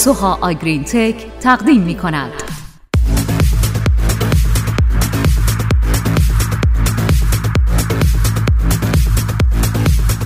[0.00, 2.30] سوها آگرین تک تقدیم می کند.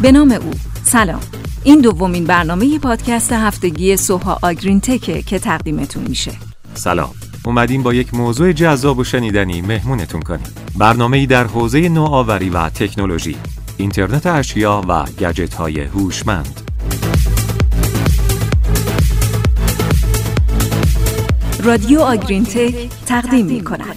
[0.02, 0.50] به نام او.
[0.82, 1.20] سلام.
[1.64, 6.32] این دومین برنامه پادکست هفتگی سوها آگرین تکه که تقدیمتون میشه.
[6.74, 7.10] سلام.
[7.44, 10.54] اومدیم با یک موضوع جذاب و شنیدنی مهمونتون کنیم.
[10.78, 13.36] برنامه در حوزه نوآوری و تکنولوژی
[13.76, 16.63] اینترنت اشیا و گجت های هوشمند.
[21.64, 23.96] رادیو آگرین تک تقدیم می کند.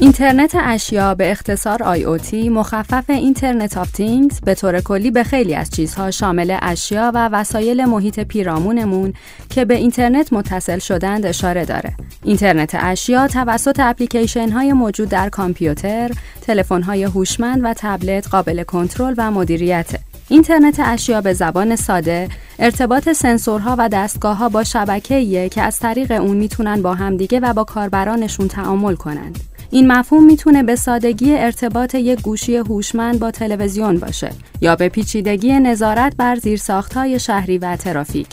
[0.00, 5.70] اینترنت اشیا به اختصار IoT مخفف Internet of Things به طور کلی به خیلی از
[5.70, 9.14] چیزها شامل اشیا و وسایل محیط پیرامونمون
[9.50, 11.96] که به اینترنت متصل شدند اشاره داره.
[12.24, 19.14] اینترنت اشیا توسط اپلیکیشن های موجود در کامپیوتر، تلفن های هوشمند و تبلت قابل کنترل
[19.18, 20.11] و مدیریت.
[20.32, 26.36] اینترنت اشیا به زبان ساده ارتباط سنسورها و دستگاه با شبکه‌ایه که از طریق اون
[26.36, 29.40] می‌تونن با همدیگه و با کاربرانشون تعامل کنند.
[29.70, 34.30] این مفهوم می‌تونه به سادگی ارتباط یک گوشی هوشمند با تلویزیون باشه
[34.60, 38.26] یا به پیچیدگی نظارت بر زیرساختهای شهری و ترافیک.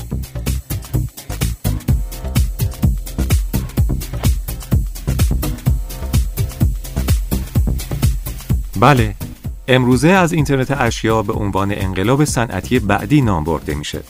[8.79, 9.15] بله
[9.69, 14.01] امروزه از اینترنت اشیا به عنوان انقلاب صنعتی بعدی نام برده میشه.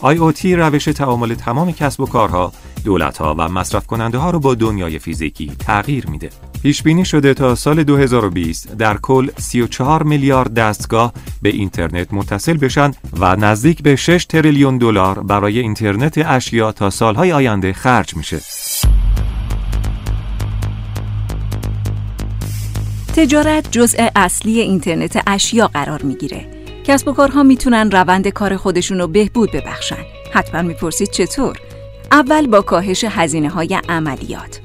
[0.00, 2.52] IoT روش تعامل تمام کسب و کارها،
[2.84, 6.30] دولتها و مصرف کننده ها رو با دنیای فیزیکی تغییر میده.
[6.62, 12.92] پیش بینی شده تا سال 2020 در کل 34 میلیارد دستگاه به اینترنت متصل بشن
[13.18, 18.40] و نزدیک به 6 تریلیون دلار برای اینترنت اشیا تا سالهای آینده خرج میشه.
[23.18, 26.46] تجارت جزء اصلی اینترنت اشیا قرار می‌گیره.
[26.84, 30.04] کسب و کارها می‌تونن روند کار خودشون رو بهبود ببخشن.
[30.32, 31.56] حتما می‌پرسید چطور؟
[32.12, 34.60] اول با کاهش هزینه های عملیات.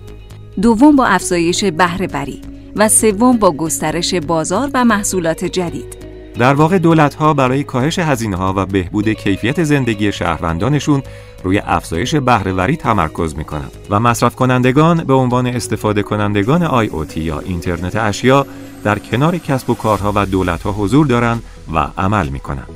[0.62, 2.42] دوم با افزایش بهره بری
[2.76, 5.98] و سوم با گسترش بازار و محصولات جدید.
[6.40, 11.04] در واقع دولت ها برای کاهش هزینه ها و بهبود کیفیت زندگی شهروندانشون
[11.44, 17.40] روی افزایش بهرهوری تمرکز می کنند و مصرف کنندگان به عنوان استفاده کنندگان آی یا
[17.40, 18.46] اینترنت اشیا
[18.84, 21.44] در کنار کسب و کارها و دولت ها حضور دارند
[21.74, 22.68] و عمل می کنند.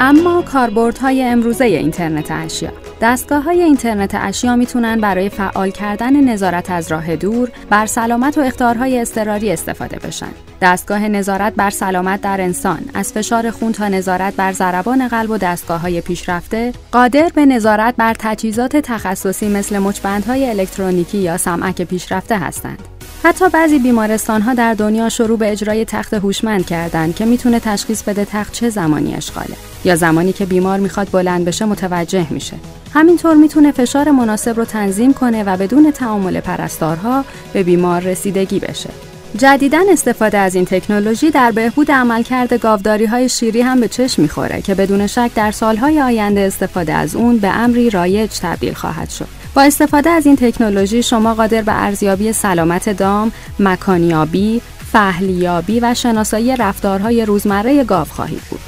[0.00, 2.70] اما کاربردهای امروزه اینترنت اشیا
[3.02, 8.40] دستگاه های اینترنت اشیا می‌تونن برای فعال کردن نظارت از راه دور بر سلامت و
[8.40, 10.28] اختارهای اضطراری استفاده بشن.
[10.60, 15.38] دستگاه نظارت بر سلامت در انسان از فشار خون تا نظارت بر ضربان قلب و
[15.38, 22.38] دستگاه های پیشرفته قادر به نظارت بر تجهیزات تخصصی مثل مچبندهای الکترونیکی یا سمعک پیشرفته
[22.38, 22.78] هستند.
[23.24, 28.02] حتی بعضی بیمارستان ها در دنیا شروع به اجرای تخت هوشمند کردند که می‌تونه تشخیص
[28.02, 32.56] بده تخت چه زمانی اشغاله یا زمانی که بیمار می‌خواد بلند بشه متوجه میشه
[32.94, 38.90] همینطور می‌تونه فشار مناسب رو تنظیم کنه و بدون تعامل پرستارها به بیمار رسیدگی بشه
[39.38, 44.62] جدیدا استفاده از این تکنولوژی در بهبود عملکرد گاوداری های شیری هم به چشم می‌خوره
[44.62, 49.41] که بدون شک در سالهای آینده استفاده از اون به امری رایج تبدیل خواهد شد.
[49.54, 56.56] با استفاده از این تکنولوژی شما قادر به ارزیابی سلامت دام، مکانیابی، فهلیابی و شناسایی
[56.56, 58.60] رفتارهای روزمره گاو خواهید بود.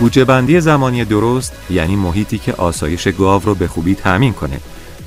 [0.00, 4.60] بودجه بندی زمانی درست یعنی محیطی که آسایش گاو رو به خوبی تأمین کنه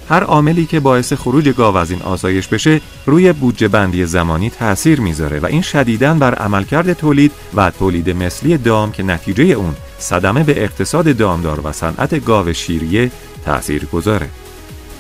[0.10, 5.02] هر عاملی که باعث خروج گاو از این آسایش بشه روی بودجه بندی زمانی تاثیر
[5.02, 10.44] می‌ذاره و این شدیداً بر عملکرد تولید و تولید مثلی دام که نتیجه اون صدمه
[10.44, 13.12] به اقتصاد دامدار و صنعت گاو شیریه
[13.46, 14.30] تأثیر گذاره.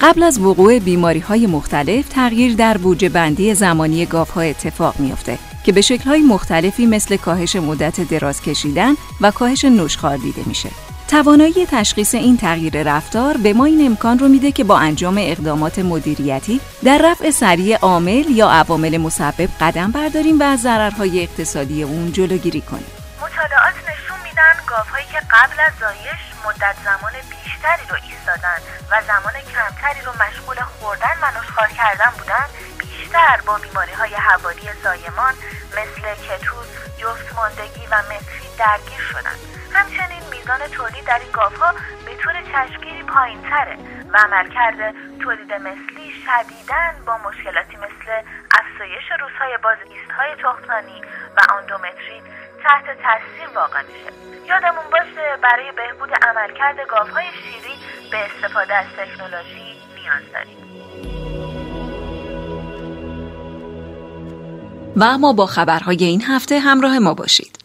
[0.02, 5.72] قبل از وقوع بیماری های مختلف تغییر در بودجه بندی زمانی ها اتفاق میافته که
[5.72, 10.70] به شکل های مختلفی مثل کاهش مدت دراز کشیدن و کاهش نوشخوار دیده میشه.
[11.08, 15.80] توانایی تشخیص این تغییر رفتار به ما این امکان رو میده که با انجام اقدامات
[15.80, 22.12] مدیریتی در رفع سریع عامل یا عوامل مسبب قدم برداریم و از ضررهای اقتصادی اون
[22.12, 22.95] جلوگیری کنیم.
[24.75, 28.60] گاوهایی که قبل از زایش مدت زمان بیشتری رو ایستادن
[28.92, 32.48] و زمان کمتری رو مشغول خوردن و نشخوار کردن بودن
[32.80, 35.33] بیشتر با بیماری های هواری زایمان
[35.77, 36.68] مثل کتوز،
[36.98, 39.38] جفتماندگی و متری درگیر شدن.
[39.74, 41.72] همچنین میزان تولید در این گاوها
[42.06, 43.77] به طور چشمگیری پایین تره
[44.13, 48.07] و عملکرد تولید مثلی شدیدن با مشکلاتی مثل
[48.60, 51.01] افزایش روزهای باز ایستهای تخمانی
[51.38, 52.22] و آندومتری
[52.66, 54.12] تحت تاثیر واقع میشه.
[54.48, 57.76] یادمون باشه برای بهبود عملکرد گاوهای شیری
[58.12, 60.58] به استفاده از تکنولوژی نیاز داریم.
[64.96, 67.65] و اما با خبرهای این هفته همراه ما باشید.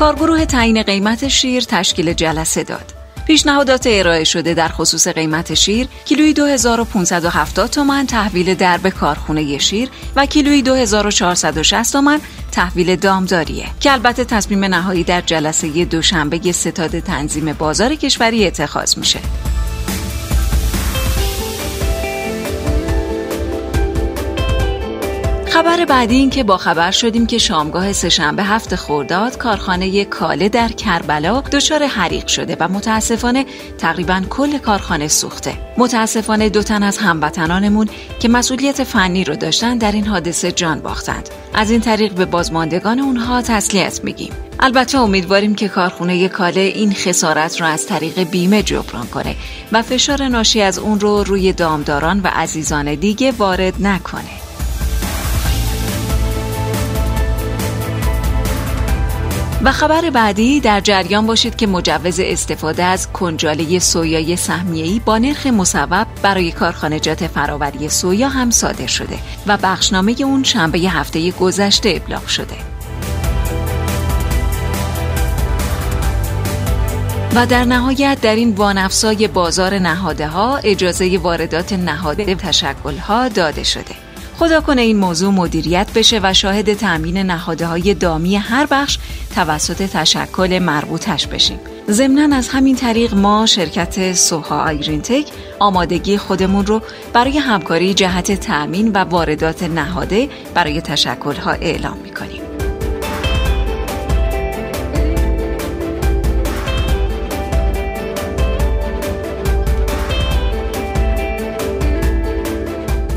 [0.00, 2.94] کارگروه تعیین قیمت شیر تشکیل جلسه داد.
[3.26, 10.26] پیشنهادات ارائه شده در خصوص قیمت شیر کیلویی 2570 تومان تحویل درب کارخونه شیر و
[10.26, 12.20] کیلویی 2460 تومان
[12.52, 19.18] تحویل دامداریه که البته تصمیم نهایی در جلسه دوشنبه ستاد تنظیم بازار کشوری اتخاذ میشه.
[25.60, 30.68] خبر بعدی این که با خبر شدیم که شامگاه سهشنبه هفت خورداد کارخانه کاله در
[30.68, 33.44] کربلا دچار حریق شده و متاسفانه
[33.78, 35.54] تقریبا کل کارخانه سوخته.
[35.78, 37.88] متاسفانه دو تن از هموطنانمون
[38.20, 41.28] که مسئولیت فنی رو داشتن در این حادثه جان باختند.
[41.54, 44.32] از این طریق به بازماندگان اونها تسلیت میگیم.
[44.60, 49.36] البته امیدواریم که کارخونه کاله این خسارت را از طریق بیمه جبران کنه
[49.72, 54.39] و فشار ناشی از اون رو روی دامداران و عزیزان دیگه وارد نکنه.
[59.64, 65.46] و خبر بعدی در جریان باشید که مجوز استفاده از کنجاله سویای سهمیه‌ای با نرخ
[65.46, 72.26] مصوب برای کارخانجات فراوری سویا هم صادر شده و بخشنامه اون شنبه هفته گذشته ابلاغ
[72.26, 72.56] شده.
[77.34, 83.62] و در نهایت در این وانفسای بازار نهاده ها اجازه واردات نهاده تشکل ها داده
[83.62, 83.99] شده.
[84.40, 88.98] خدا کنه این موضوع مدیریت بشه و شاهد تأمین نهاده های دامی هر بخش
[89.34, 91.58] توسط تشکل مربوطش بشیم.
[91.90, 95.26] ضمنا از همین طریق ما شرکت سوها آیرین تک
[95.58, 96.82] آمادگی خودمون رو
[97.12, 102.49] برای همکاری جهت تأمین و واردات نهاده برای تشکل ها اعلام می‌کنیم.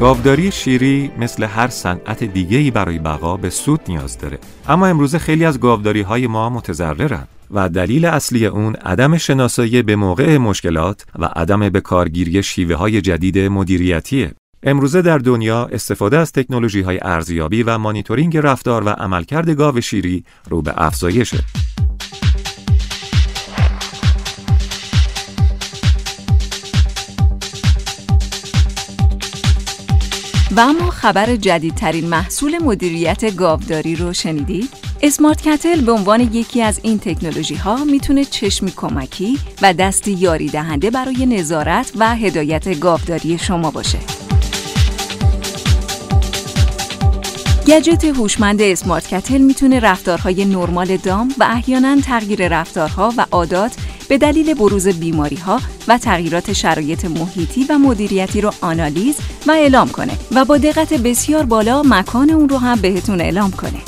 [0.03, 4.39] گاوداری شیری مثل هر صنعت دیگه‌ای برای بقا به سود نیاز داره.
[4.67, 9.95] اما امروزه خیلی از گاوداری های ما متضررن و دلیل اصلی اون عدم شناسایی به
[9.95, 14.31] موقع مشکلات و عدم به کارگیری شیوه های جدید مدیریتیه.
[14.63, 20.23] امروزه در دنیا استفاده از تکنولوژی های ارزیابی و مانیتورینگ رفتار و عملکرد گاو شیری
[20.49, 21.37] رو به افزایشه.
[30.55, 34.69] و اما خبر جدیدترین محصول مدیریت گاوداری رو شنیدید؟
[35.01, 40.49] اسمارت کتل به عنوان یکی از این تکنولوژی ها می‌تونه چشمی کمکی و دستی یاری
[40.49, 43.99] دهنده برای نظارت و هدایت گاوداری شما باشه.
[47.67, 53.75] گجت هوشمند اسمارت کتل می‌تونه رفتارهای نرمال دام و احیانا تغییر رفتارها و عادات
[54.09, 59.15] به دلیل بروز بیماری ها و تغییرات شرایط محیطی و مدیریتی رو آنالیز
[59.47, 63.79] و اعلام کنه و با دقت بسیار بالا مکان اون رو هم بهتون اعلام کنه.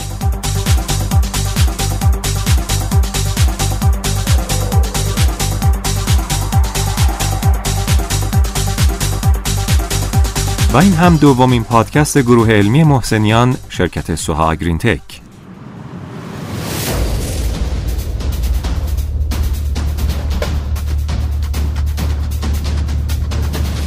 [10.74, 15.25] و این هم دومین پادکست گروه علمی محسنیان شرکت سوها گرین تک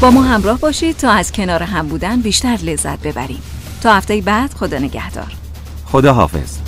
[0.01, 3.43] با ما همراه باشید تا از کنار هم بودن بیشتر لذت ببریم.
[3.83, 5.33] تا هفته بعد خدا نگهدار.
[5.87, 6.59] خدا حافظ.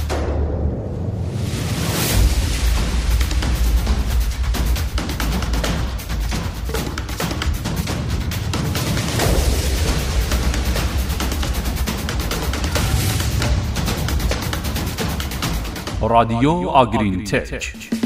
[16.00, 17.99] رادیو آگرین تک.